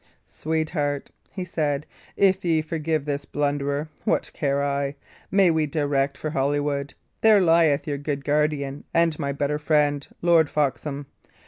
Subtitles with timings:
[0.25, 1.85] "Sweetheart," he said,
[2.17, 4.95] "if ye forgive this blunderer, what care I?
[5.29, 10.49] Make we direct for Holywood; there lieth your good guardian and my better friend, Lord
[10.49, 11.05] Foxham.